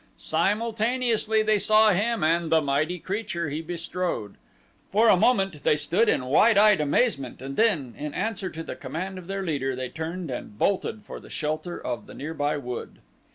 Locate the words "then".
7.55-7.93